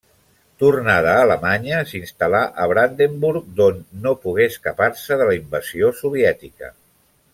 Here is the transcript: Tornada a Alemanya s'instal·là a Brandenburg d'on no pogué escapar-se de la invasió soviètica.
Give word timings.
Tornada 0.61 1.09
a 1.17 1.25
Alemanya 1.25 1.81
s'instal·là 1.91 2.41
a 2.63 2.67
Brandenburg 2.71 3.51
d'on 3.59 3.79
no 4.07 4.15
pogué 4.25 4.49
escapar-se 4.53 5.19
de 5.23 5.29
la 5.33 5.37
invasió 5.41 5.93
soviètica. 6.01 6.73